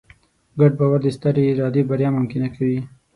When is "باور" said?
0.79-0.99